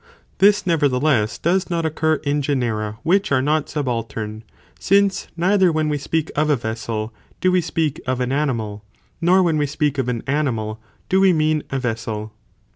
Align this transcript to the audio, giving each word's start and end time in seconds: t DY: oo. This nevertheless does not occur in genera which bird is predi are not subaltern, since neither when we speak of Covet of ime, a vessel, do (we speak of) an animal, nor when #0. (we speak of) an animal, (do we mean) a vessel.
t 0.01 0.03
DY: 0.03 0.07
oo. 0.07 0.23
This 0.47 0.65
nevertheless 0.65 1.37
does 1.37 1.69
not 1.69 1.85
occur 1.85 2.15
in 2.23 2.41
genera 2.41 2.97
which 3.03 3.29
bird 3.29 3.35
is 3.35 3.37
predi 3.37 3.37
are 3.37 3.41
not 3.43 3.69
subaltern, 3.69 4.43
since 4.79 5.27
neither 5.37 5.71
when 5.71 5.89
we 5.89 5.99
speak 5.99 6.29
of 6.31 6.37
Covet 6.37 6.41
of 6.41 6.49
ime, 6.49 6.53
a 6.53 6.61
vessel, 6.73 7.13
do 7.39 7.51
(we 7.51 7.61
speak 7.61 8.01
of) 8.07 8.19
an 8.19 8.31
animal, 8.31 8.83
nor 9.21 9.43
when 9.43 9.57
#0. 9.57 9.59
(we 9.59 9.65
speak 9.67 9.99
of) 9.99 10.09
an 10.09 10.23
animal, 10.25 10.79
(do 11.07 11.21
we 11.21 11.33
mean) 11.33 11.61
a 11.69 11.77
vessel. 11.77 12.33